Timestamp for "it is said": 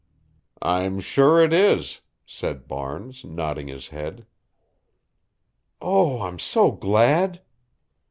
1.43-2.67